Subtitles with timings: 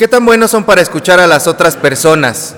[0.00, 2.54] ¿Qué tan buenos son para escuchar a las otras personas?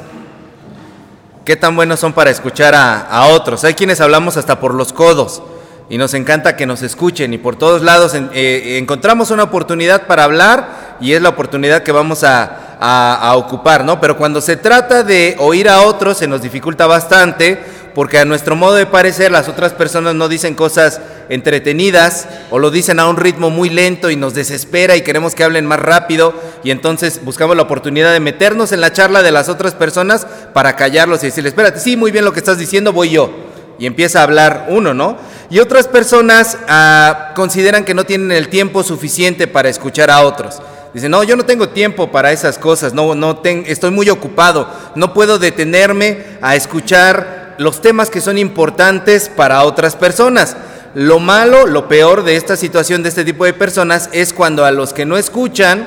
[1.45, 3.65] ¿Qué tan buenos son para escuchar a, otros?
[3.65, 5.43] Hay quienes hablamos hasta por los codos
[5.91, 10.23] y nos encanta que nos escuchen y por todos lados eh, encontramos una oportunidad para
[10.23, 14.01] hablar y es la oportunidad que vamos a, a, ocupar, ¿no?
[14.01, 17.61] Pero cuando se trata de oír a otros se nos dificulta bastante
[17.95, 22.71] porque a nuestro modo de parecer las otras personas no dicen cosas entretenidas o lo
[22.71, 26.35] dicen a un ritmo muy lento y nos desespera y queremos que hablen más rápido
[26.65, 30.77] y entonces buscamos la oportunidad de meternos en la charla de las otras personas para
[30.77, 33.31] callarlos y decirles, espérate, sí, muy bien lo que estás diciendo, voy yo.
[33.79, 35.17] Y empieza a hablar uno, ¿no?
[35.51, 40.61] Y otras personas ah, consideran que no tienen el tiempo suficiente para escuchar a otros.
[40.95, 45.15] Dicen, no, yo no tengo tiempo para esas cosas, no, no estoy muy ocupado, no
[45.15, 50.57] puedo detenerme a escuchar los temas que son importantes para otras personas.
[50.95, 54.73] Lo malo, lo peor de esta situación de este tipo de personas es cuando a
[54.73, 55.87] los que no escuchan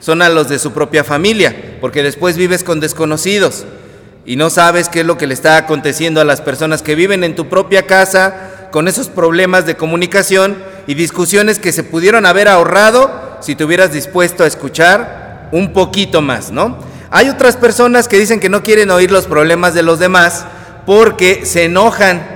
[0.00, 3.64] son a los de su propia familia, porque después vives con desconocidos
[4.26, 7.24] y no sabes qué es lo que le está aconteciendo a las personas que viven
[7.24, 12.48] en tu propia casa con esos problemas de comunicación y discusiones que se pudieron haber
[12.48, 16.78] ahorrado si te hubieras dispuesto a escuchar un poquito más, ¿no?
[17.10, 20.46] Hay otras personas que dicen que no quieren oír los problemas de los demás
[20.86, 22.26] porque se enojan,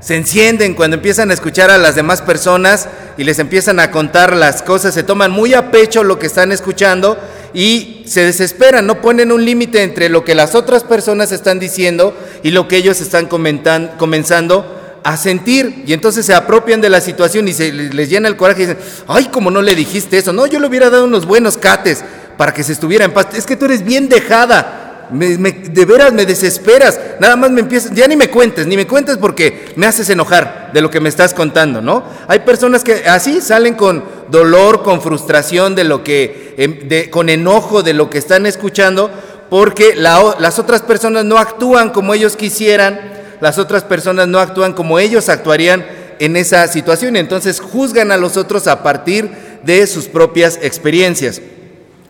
[0.00, 4.34] se encienden cuando empiezan a escuchar a las demás personas y les empiezan a contar
[4.34, 7.18] las cosas, se toman muy a pecho lo que están escuchando
[7.52, 12.16] y se desesperan, no ponen un límite entre lo que las otras personas están diciendo
[12.42, 15.84] y lo que ellos están comenzando a sentir.
[15.86, 18.82] Y entonces se apropian de la situación y se les llena el coraje y dicen,
[19.08, 22.04] ay, como no le dijiste eso, no, yo le hubiera dado unos buenos cates
[22.36, 24.79] para que se estuviera en paz, es que tú eres bien dejada,
[25.12, 26.98] de veras me desesperas.
[27.18, 30.70] Nada más me empiezas, ya ni me cuentes, ni me cuentes porque me haces enojar
[30.72, 32.04] de lo que me estás contando, ¿no?
[32.28, 37.82] Hay personas que así salen con dolor, con frustración de lo que, em, con enojo
[37.82, 39.10] de lo que están escuchando,
[39.48, 43.00] porque las otras personas no actúan como ellos quisieran,
[43.40, 45.84] las otras personas no actúan como ellos actuarían
[46.20, 49.30] en esa situación, entonces juzgan a los otros a partir
[49.64, 51.40] de sus propias experiencias.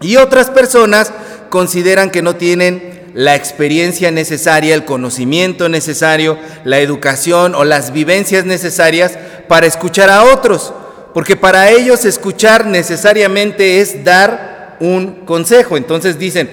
[0.01, 1.13] Y otras personas
[1.51, 8.45] consideran que no tienen la experiencia necesaria, el conocimiento necesario, la educación o las vivencias
[8.45, 9.19] necesarias
[9.49, 10.73] para escuchar a otros,
[11.13, 15.77] porque para ellos escuchar necesariamente es dar un consejo.
[15.77, 16.49] Entonces dicen,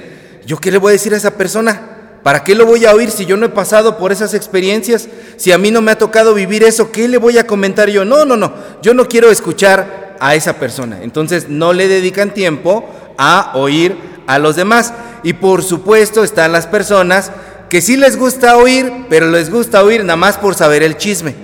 [0.46, 1.94] ¿yo qué le voy a decir a esa persona?
[2.24, 5.08] ¿Para qué lo voy a oír si yo no he pasado por esas experiencias?
[5.38, 8.04] Si a mí no me ha tocado vivir eso, ¿qué le voy a comentar yo?
[8.04, 11.00] No, no, no, yo no quiero escuchar a esa persona.
[11.04, 14.94] Entonces no le dedican tiempo a oír a los demás.
[15.24, 17.32] Y por supuesto están las personas
[17.70, 21.36] que sí les gusta oír, pero les gusta oír nada más por saber el chisme.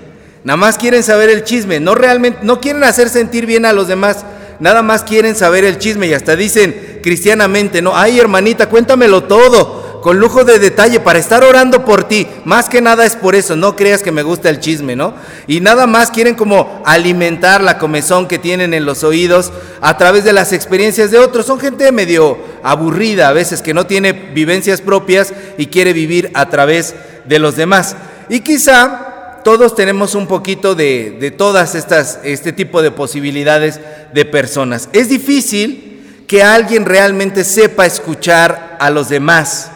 [0.44, 3.88] Nada más quieren saber el chisme, no realmente no quieren hacer sentir bien a los
[3.88, 4.26] demás,
[4.60, 6.08] nada más quieren saber el chisme.
[6.08, 11.46] Y hasta dicen cristianamente, no, ay hermanita, cuéntamelo todo con lujo de detalle para estar
[11.46, 12.28] orando por ti.
[12.44, 15.14] Más que nada es por eso, no creas que me gusta el chisme, ¿no?
[15.47, 20.25] Y nada más quieren como alimentar la comezón que tienen en los oídos a través
[20.25, 21.46] de las experiencias de otros.
[21.46, 26.50] Son gente medio aburrida a veces que no tiene vivencias propias y quiere vivir a
[26.50, 26.94] través
[27.24, 27.96] de los demás.
[28.28, 33.80] Y quizá todos tenemos un poquito de, de todas estas, este tipo de posibilidades
[34.13, 34.90] de personas.
[34.92, 39.69] Es difícil que alguien realmente sepa escuchar a los demás.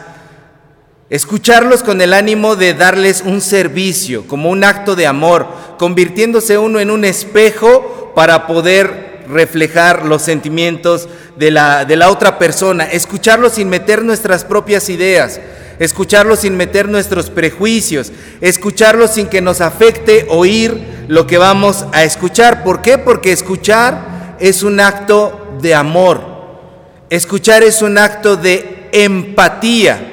[1.10, 5.46] Escucharlos con el ánimo de darles un servicio, como un acto de amor,
[5.78, 12.38] convirtiéndose uno en un espejo para poder reflejar los sentimientos de la, de la otra
[12.38, 15.40] persona, escucharlos sin meter nuestras propias ideas,
[15.78, 22.04] escucharlos sin meter nuestros prejuicios, escucharlos sin que nos afecte oír lo que vamos a
[22.04, 22.62] escuchar.
[22.62, 22.98] ¿Por qué?
[22.98, 26.20] Porque escuchar es un acto de amor,
[27.08, 30.07] escuchar es un acto de empatía.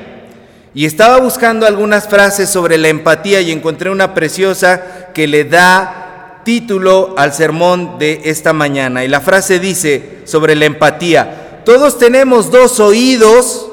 [0.75, 6.41] Y estaba buscando algunas frases sobre la empatía y encontré una preciosa que le da
[6.43, 9.05] título al sermón de esta mañana.
[9.05, 13.67] Y la frase dice sobre la empatía, todos tenemos dos oídos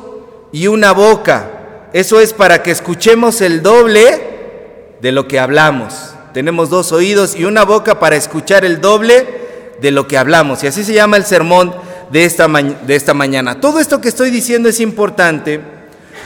[0.52, 1.88] y una boca.
[1.92, 4.22] Eso es para que escuchemos el doble
[5.00, 6.14] de lo que hablamos.
[6.32, 9.26] Tenemos dos oídos y una boca para escuchar el doble
[9.80, 10.62] de lo que hablamos.
[10.62, 11.74] Y así se llama el sermón
[12.12, 13.60] de esta, de esta mañana.
[13.60, 15.81] Todo esto que estoy diciendo es importante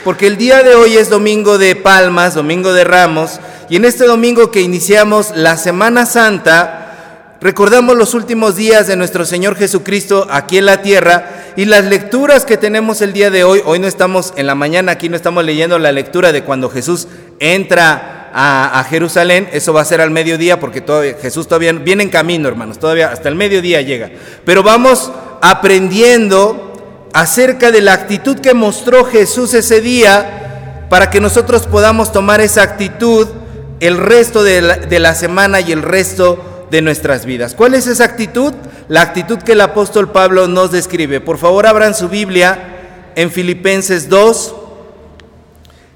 [0.07, 4.05] porque el día de hoy es domingo de Palmas, domingo de Ramos, y en este
[4.05, 10.59] domingo que iniciamos la Semana Santa, recordamos los últimos días de nuestro Señor Jesucristo aquí
[10.59, 13.61] en la tierra y las lecturas que tenemos el día de hoy.
[13.65, 17.09] Hoy no estamos en la mañana, aquí no estamos leyendo la lectura de cuando Jesús
[17.41, 20.85] entra a, Jerusalén, eso va a ser al mediodía porque
[21.21, 24.09] Jesús todavía viene en camino, hermanos, todavía hasta el mediodía llega.
[24.45, 25.11] Pero vamos
[25.41, 26.67] aprendiendo
[27.13, 32.63] acerca de la actitud que mostró Jesús ese día para que nosotros podamos tomar esa
[32.63, 33.27] actitud
[33.79, 34.61] el resto de
[34.99, 37.53] la, semana y el resto de nuestras vidas.
[37.53, 38.53] ¿Cuál es esa actitud?
[38.87, 41.21] La actitud que el apóstol Pablo nos describe.
[41.21, 42.75] Por favor, abran su Biblia
[43.15, 44.55] en Filipenses 2.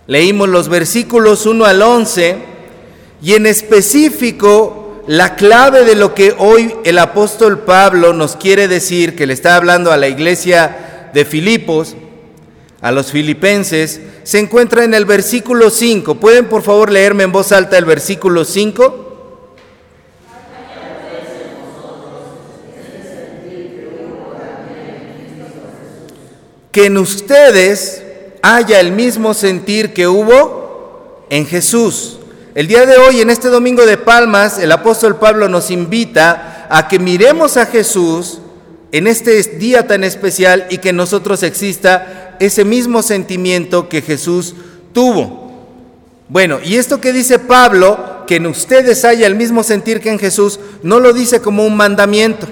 [0.08, 2.38] Leímos los versículos 1 al 11
[3.22, 9.16] y en específico la clave de lo que hoy el apóstol Pablo nos quiere decir,
[9.16, 11.96] que le está hablando a la iglesia de Filipos,
[12.82, 16.16] a los filipenses, se encuentra en el versículo 5.
[16.16, 19.08] ¿Pueden por favor leerme en voz alta el versículo 5?
[26.72, 28.04] Que en ustedes
[28.42, 32.18] haya el mismo sentir que hubo en Jesús.
[32.56, 36.88] El día de hoy, en este domingo de Palmas, el apóstol Pablo nos invita a
[36.88, 38.40] que miremos a Jesús
[38.92, 44.56] en este día tan especial y que en nosotros exista ese mismo sentimiento que Jesús
[44.94, 45.52] tuvo.
[46.28, 50.20] Bueno, y esto que dice Pablo, que en ustedes haya el mismo sentir que en
[50.20, 52.48] Jesús, no lo dice como un mandamiento,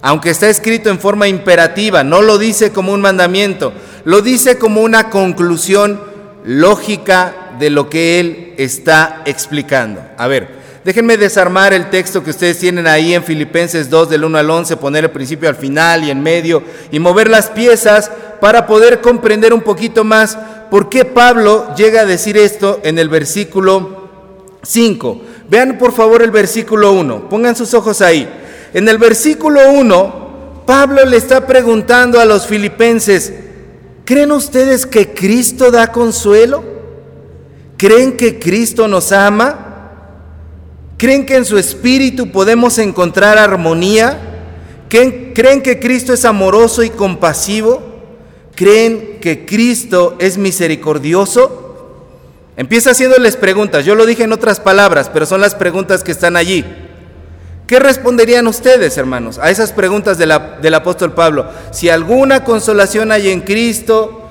[0.00, 3.72] aunque está escrito en forma imperativa, no lo dice como un mandamiento,
[4.04, 6.00] lo dice como una conclusión
[6.44, 10.02] lógica de lo que él está explicando.
[10.18, 14.36] A ver, Déjenme desarmar el texto que ustedes tienen ahí en Filipenses 2 del 1
[14.36, 18.66] al 11, poner el principio al final y en medio y mover las piezas para
[18.66, 20.36] poder comprender un poquito más
[20.70, 24.10] por qué Pablo llega a decir esto en el versículo
[24.62, 25.22] 5.
[25.48, 28.28] Vean por favor el versículo 1, pongan sus ojos ahí.
[28.74, 33.32] En el versículo 1, Pablo le está preguntando a los filipenses,
[34.04, 36.62] ¿creen ustedes que Cristo da consuelo?
[37.78, 39.63] ¿Creen que Cristo nos ama?
[40.96, 44.18] ¿Creen que en su espíritu podemos encontrar armonía?
[44.88, 47.82] ¿Creen que Cristo es amoroso y compasivo?
[48.54, 51.62] ¿Creen que Cristo es misericordioso?
[52.56, 53.84] Empieza haciéndoles preguntas.
[53.84, 56.64] Yo lo dije en otras palabras, pero son las preguntas que están allí.
[57.66, 61.46] ¿Qué responderían ustedes, hermanos, a esas preguntas del apóstol Pablo?
[61.72, 64.23] Si alguna consolación hay en Cristo,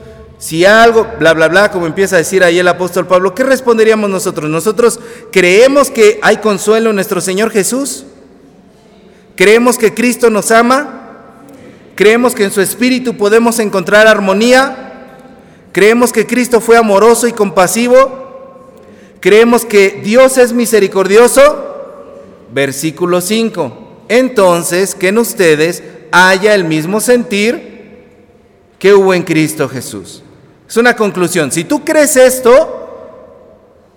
[0.43, 4.09] si algo, bla, bla, bla, como empieza a decir ahí el apóstol Pablo, ¿qué responderíamos
[4.09, 4.49] nosotros?
[4.49, 4.99] ¿Nosotros
[5.31, 8.03] creemos que hay consuelo en nuestro Señor Jesús?
[9.37, 11.11] ¿Creemos que Cristo nos ama?
[11.95, 15.21] ¿Creemos que en su espíritu podemos encontrar armonía?
[15.71, 18.73] ¿Creemos que Cristo fue amoroso y compasivo?
[19.21, 22.03] ¿Creemos que Dios es misericordioso?
[22.53, 24.03] Versículo 5.
[24.09, 28.03] Entonces, que en ustedes haya el mismo sentir
[28.77, 30.21] que hubo en Cristo Jesús.
[30.67, 31.51] Es una conclusión.
[31.51, 32.83] Si tú crees esto,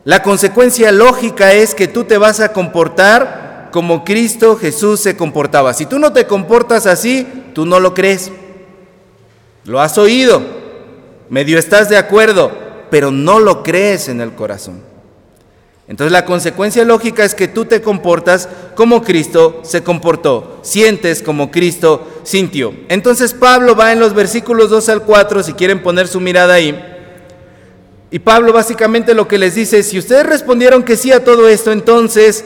[0.05, 5.75] la consecuencia lógica es que tú te vas a comportar como Cristo Jesús se comportaba.
[5.75, 8.33] Si tú no te comportas así, tú no lo crees.
[9.65, 10.43] Lo has oído,
[11.29, 12.53] medio estás de acuerdo,
[12.91, 14.83] pero no lo crees en el corazón.
[15.89, 21.51] Entonces la consecuencia lógica es que tú te comportas como Cristo se comportó, sientes como
[21.51, 22.75] Cristo sintió.
[22.89, 26.77] Entonces Pablo va en los versículos 2 al 4, si quieren poner su mirada ahí,
[28.11, 31.49] y Pablo básicamente lo que les dice es, si ustedes respondieron que sí a todo
[31.49, 32.45] esto, entonces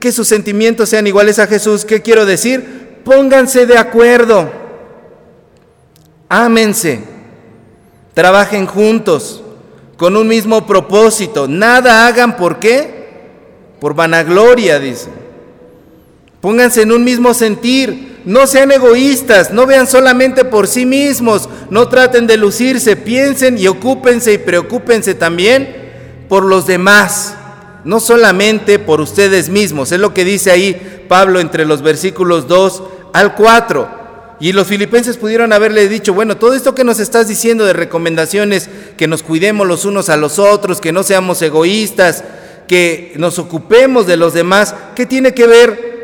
[0.00, 2.98] que sus sentimientos sean iguales a Jesús, ¿qué quiero decir?
[3.04, 4.50] Pónganse de acuerdo,
[6.28, 7.00] ámense,
[8.14, 9.44] trabajen juntos
[9.96, 11.46] con un mismo propósito.
[11.46, 13.08] Nada hagan por qué?
[13.78, 15.08] Por vanagloria, dice.
[16.40, 18.09] Pónganse en un mismo sentir.
[18.24, 23.66] No sean egoístas, no vean solamente por sí mismos, no traten de lucirse, piensen y
[23.66, 25.74] ocúpense y preocúpense también
[26.28, 27.34] por los demás,
[27.84, 29.90] no solamente por ustedes mismos.
[29.92, 34.00] Es lo que dice ahí Pablo entre los versículos 2 al 4.
[34.38, 38.70] Y los filipenses pudieron haberle dicho, bueno, todo esto que nos estás diciendo de recomendaciones,
[38.96, 42.24] que nos cuidemos los unos a los otros, que no seamos egoístas,
[42.66, 45.99] que nos ocupemos de los demás, ¿qué tiene que ver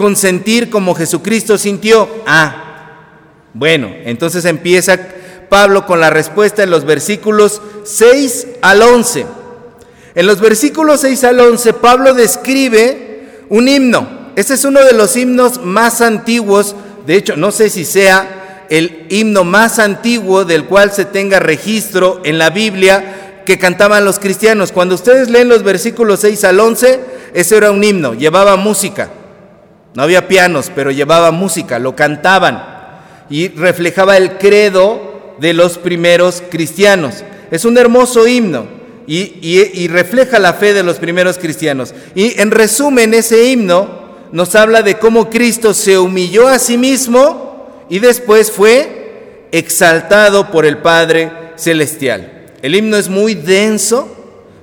[0.00, 2.08] con sentir como Jesucristo sintió?
[2.26, 3.02] Ah,
[3.52, 4.98] bueno, entonces empieza
[5.50, 9.26] Pablo con la respuesta en los versículos 6 al 11.
[10.14, 14.32] En los versículos 6 al 11, Pablo describe un himno.
[14.36, 16.74] Este es uno de los himnos más antiguos
[17.06, 22.22] de hecho, no sé si sea el himno más antiguo del cual se tenga registro
[22.24, 24.72] en la Biblia que cantaban los cristianos.
[24.72, 27.00] Cuando ustedes leen los versículos 6 al 11,
[27.34, 29.10] ese era un himno, llevaba música.
[29.94, 32.62] No había pianos, pero llevaba música, lo cantaban
[33.28, 37.24] y reflejaba el credo de los primeros cristianos.
[37.50, 38.66] Es un hermoso himno
[39.06, 41.94] y, refleja la fe de los primeros cristianos.
[42.14, 47.86] Y en resumen, ese himno nos habla de cómo Cristo se humilló a sí mismo
[47.88, 52.52] y después fue exaltado por el Padre Celestial.
[52.62, 54.08] El himno es muy denso,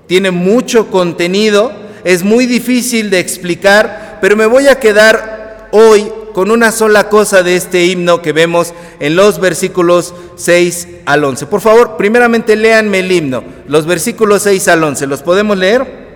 [0.07, 1.74] tiene mucho contenido,
[2.05, 7.42] es muy difícil de explicar, pero me voy a quedar hoy con una sola cosa
[7.44, 11.48] de este himno que vemos en los versículos 6 al 11.
[11.48, 15.08] Por favor, primeramente léanme el himno, los versículos 6 al 11.
[15.08, 16.07] ¿Los podemos leer?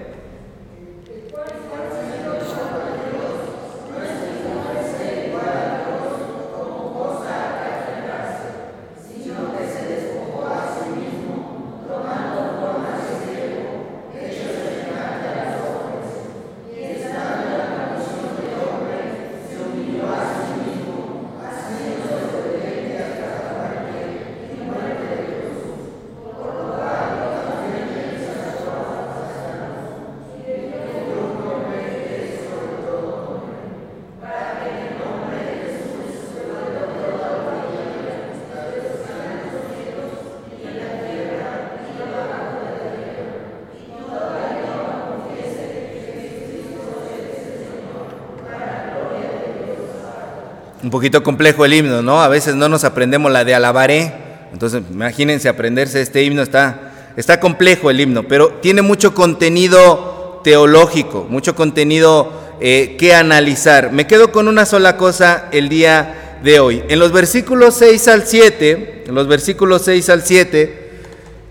[50.84, 52.22] Un poquito complejo el himno, ¿no?
[52.22, 54.14] A veces no nos aprendemos la de alabaré.
[54.54, 61.26] Entonces, imagínense aprenderse este himno, está, está complejo el himno, pero tiene mucho contenido teológico,
[61.30, 63.92] mucho contenido eh, que analizar.
[63.92, 66.84] Me quedo con una sola cosa el día de hoy.
[66.90, 70.92] En los versículos 6 al 7, en los versículos 6 al 7,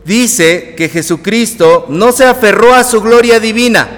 [0.04, 3.88] dice que Jesucristo no se aferró a su gloria divina,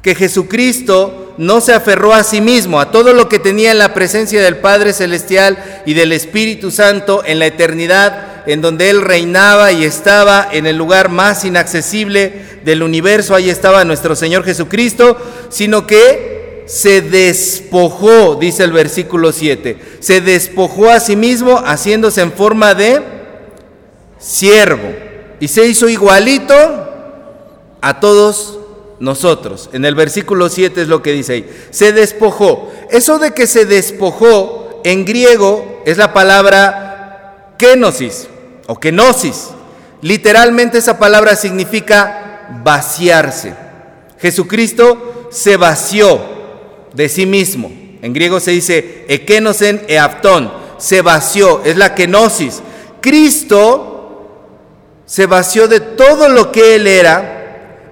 [0.00, 3.94] que Jesucristo no se aferró a sí mismo, a todo lo que tenía en la
[3.94, 9.72] presencia del Padre Celestial y del Espíritu Santo en la eternidad, en donde Él reinaba
[9.72, 15.16] y estaba en el lugar más inaccesible del universo, ahí estaba nuestro Señor Jesucristo,
[15.48, 22.32] sino que se despojó, dice el versículo 7, se despojó a sí mismo haciéndose en
[22.32, 23.02] forma de
[24.18, 24.94] siervo
[25.40, 26.54] y se hizo igualito
[27.80, 28.60] a todos
[29.02, 29.68] nosotros.
[29.72, 31.50] En el versículo 7 es lo que dice ahí.
[31.70, 32.72] Se despojó.
[32.90, 38.28] Eso de que se despojó en griego es la palabra kenosis
[38.68, 39.50] o kenosis.
[40.00, 43.54] Literalmente esa palabra significa vaciarse.
[44.20, 46.20] Jesucristo se vació
[46.94, 47.72] de sí mismo.
[48.02, 50.52] En griego se dice ekenosen eapton.
[50.78, 52.62] Se vació, es la kenosis.
[53.00, 53.88] Cristo
[55.06, 57.41] se vació de todo lo que él era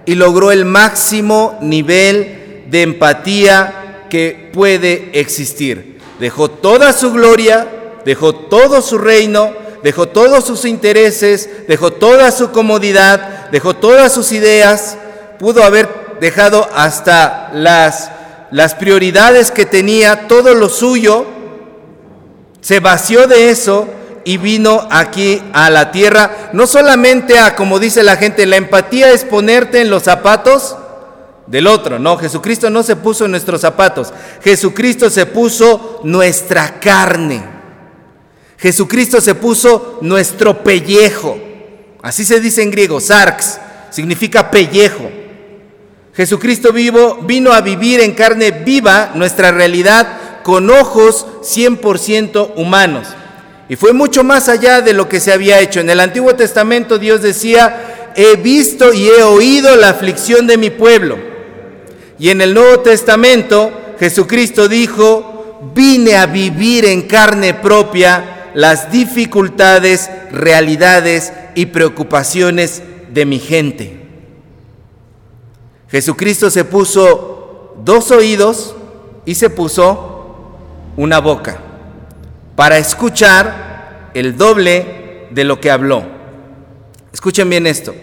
[0.07, 5.99] y logró el máximo nivel de empatía que puede existir.
[6.19, 7.67] Dejó toda su gloria,
[8.05, 9.53] dejó todo su reino,
[9.83, 14.97] dejó todos sus intereses, dejó toda su comodidad, dejó todas sus ideas,
[15.39, 15.89] pudo haber
[16.21, 18.11] dejado hasta las,
[18.51, 21.27] las prioridades que tenía, todo lo suyo,
[22.61, 23.89] se vació de eso
[24.25, 29.11] y vino aquí a la tierra, no solamente a, como dice la gente, la empatía
[29.11, 30.77] es ponerte en los zapatos
[31.47, 34.13] del otro, no, Jesucristo no se puso en nuestros zapatos,
[34.43, 37.43] Jesucristo se puso nuestra carne,
[38.59, 41.39] Jesucristo se puso nuestro pellejo,
[42.03, 43.59] así se dice en griego, sarx,
[43.91, 45.11] significa pellejo.
[46.15, 53.09] Jesucristo vivo vino a vivir en carne viva nuestra realidad con ojos 100% humanos.
[53.71, 55.79] Y fue mucho más allá de lo que se había hecho.
[55.79, 60.71] En el Antiguo Testamento Dios decía, he visto y he oído la aflicción de mi
[60.71, 61.17] pueblo.
[62.19, 70.11] Y en el Nuevo Testamento Jesucristo dijo, vine a vivir en carne propia las dificultades,
[70.33, 74.01] realidades y preocupaciones de mi gente.
[75.89, 78.75] Jesucristo se puso dos oídos
[79.27, 80.57] y se puso
[80.97, 81.70] una boca
[82.61, 86.05] para escuchar el doble de lo que habló.
[87.11, 87.95] Escuchen bien esto.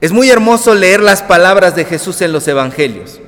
[0.00, 3.20] Es muy hermoso leer las palabras de Jesús en los evangelios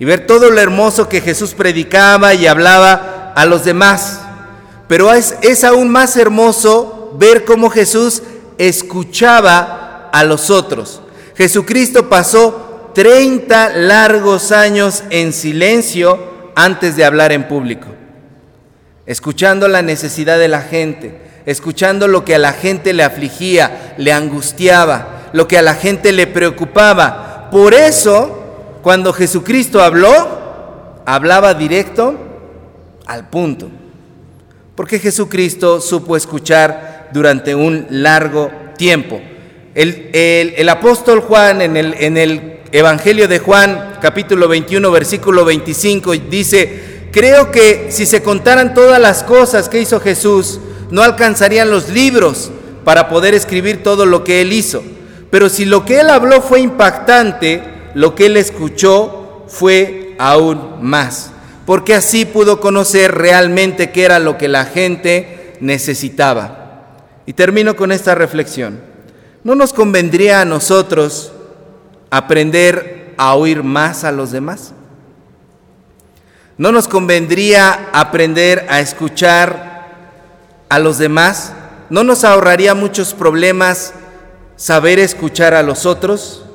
[0.00, 4.22] y ver todo lo hermoso que Jesús predicaba y hablaba a los demás.
[4.88, 8.24] Pero es, es aún más hermoso ver cómo Jesús
[8.58, 11.00] escuchaba a los otros.
[11.36, 16.18] Jesucristo pasó 30 largos años en silencio
[16.56, 17.86] antes de hablar en público
[19.06, 24.12] escuchando la necesidad de la gente, escuchando lo que a la gente le afligía, le
[24.12, 27.48] angustiaba, lo que a la gente le preocupaba.
[27.50, 32.16] Por eso, cuando Jesucristo habló, hablaba directo
[33.06, 33.68] al punto.
[34.74, 39.20] Porque Jesucristo supo escuchar durante un largo tiempo.
[39.74, 46.95] El, apóstol Juan en el, en el Evangelio de Juan, capítulo 21, versículo 25, dice,
[47.16, 52.50] Creo que si se contaran todas las cosas que hizo Jesús, no alcanzarían los libros
[52.84, 54.82] para poder escribir todo lo que él hizo.
[55.30, 57.62] Pero si lo que él habló fue impactante,
[57.94, 61.30] lo que él escuchó fue aún más.
[61.64, 66.98] Porque así pudo conocer realmente qué era lo que la gente necesitaba.
[67.24, 68.78] Y termino con esta reflexión.
[69.42, 71.32] ¿No nos convendría a nosotros
[72.10, 74.74] aprender a oír más a los demás?
[76.58, 79.88] ¿No nos convendría aprender a escuchar
[80.70, 81.52] a los demás?
[81.90, 83.92] ¿No nos ahorraría muchos problemas
[84.56, 86.46] saber escuchar a los otros?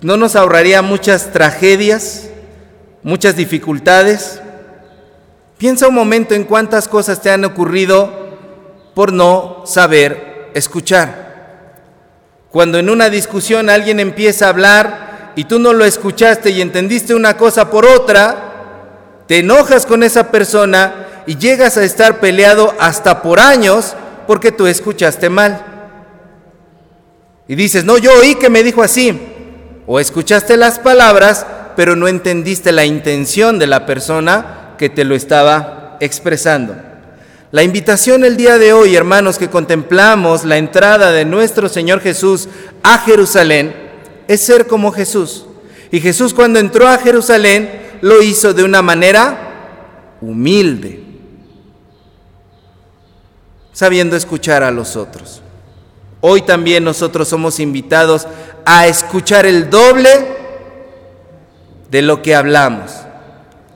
[0.00, 2.30] ¿No nos ahorraría muchas tragedias,
[3.04, 4.40] muchas dificultades?
[5.56, 8.10] Piensa un momento en cuántas cosas te han ocurrido
[8.92, 11.78] por no saber escuchar.
[12.50, 17.14] Cuando en una discusión alguien empieza a hablar y tú no lo escuchaste y entendiste
[17.14, 18.50] una cosa por otra,
[19.26, 23.94] te enojas con esa persona y llegas a estar peleado hasta por años
[24.26, 25.64] porque tú escuchaste mal.
[27.48, 29.20] Y dices, no, yo oí que me dijo así.
[29.86, 35.14] O escuchaste las palabras, pero no entendiste la intención de la persona que te lo
[35.14, 36.74] estaba expresando.
[37.50, 42.48] La invitación el día de hoy, hermanos, que contemplamos la entrada de nuestro Señor Jesús
[42.82, 43.74] a Jerusalén,
[44.26, 45.46] es ser como Jesús.
[45.92, 51.02] Y Jesús cuando entró a Jerusalén lo hizo de una manera humilde
[53.72, 55.40] sabiendo escuchar a los otros.
[56.20, 58.28] Hoy también nosotros somos invitados
[58.66, 60.36] a escuchar el doble
[61.90, 62.92] de lo que hablamos.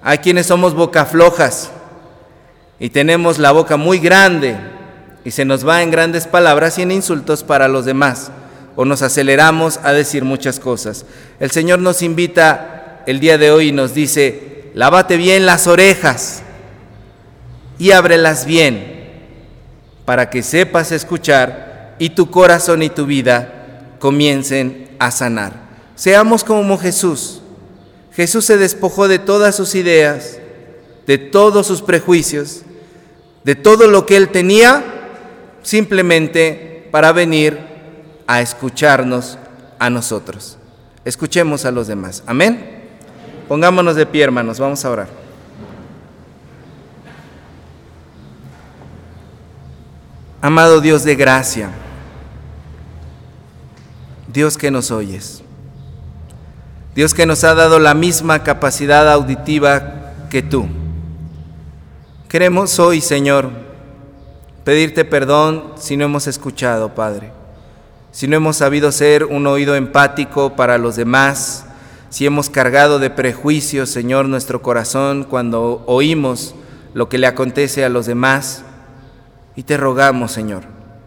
[0.03, 1.71] Hay quienes somos boca flojas
[2.79, 4.59] y tenemos la boca muy grande
[5.25, 8.31] y se nos va en grandes palabras y en insultos para los demás
[8.77, 11.07] o nos aceleramos a decir muchas cosas.
[11.41, 12.78] El Señor nos invita
[13.09, 16.43] el día de hoy nos dice, lávate bien las orejas
[17.79, 18.85] y ábrelas bien
[20.05, 25.55] para que sepas escuchar y tu corazón y tu vida comiencen a sanar.
[25.95, 27.41] Seamos como Jesús.
[28.13, 30.39] Jesús se despojó de todas sus ideas,
[31.07, 32.61] de todos sus prejuicios,
[33.43, 34.85] de todo lo que él tenía,
[35.63, 37.59] simplemente para venir
[38.27, 39.39] a escucharnos
[39.79, 40.59] a nosotros.
[41.07, 42.23] Escuchemos a los demás.
[42.27, 42.78] Amén.
[43.49, 44.61] Pongámonos de pie, hermanos.
[44.61, 45.09] Vamos a orar.
[50.41, 51.71] Amado Dios de gracia,
[54.33, 55.43] Dios que nos oyes,
[56.95, 60.69] Dios que nos ha dado la misma capacidad auditiva que tú.
[62.29, 63.51] Queremos hoy, Señor,
[64.63, 67.33] pedirte perdón si no hemos escuchado, Padre,
[68.13, 71.67] si no hemos sabido ser un oído empático para los demás,
[72.11, 76.55] si hemos cargado de prejuicios, Señor, nuestro corazón cuando oímos
[76.95, 78.65] lo que le acontece a los demás.
[79.57, 80.65] Y te rogamos, Señor,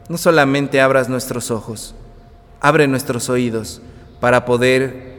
[0.09, 1.95] no solamente abras nuestros ojos,
[2.59, 3.81] abre nuestros oídos
[4.19, 5.15] para poder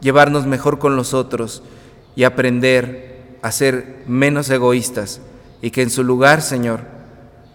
[0.00, 1.62] llevarnos mejor con los otros
[2.14, 5.20] y aprender a ser menos egoístas
[5.62, 6.80] y que en su lugar, Señor,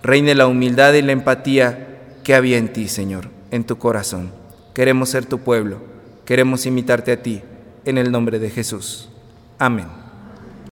[0.02, 4.32] reine la humildad y la empatía que había en ti, Señor, en tu corazón.
[4.74, 5.93] Queremos ser tu pueblo,
[6.26, 7.42] queremos imitarte a ti,
[7.86, 9.10] en el nombre de Jesús.
[9.60, 10.03] Amén.